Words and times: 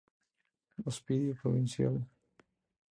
Hospicio 0.83 1.35
Provincial. 1.43 1.95